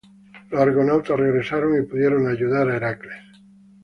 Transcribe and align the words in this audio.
Los 0.49 0.59
Argonautas 0.59 1.15
regresaron 1.15 1.77
y 1.77 1.85
pudieron 1.85 2.27
ayudar 2.27 2.67
a 2.71 2.75
Heracles. 2.75 3.21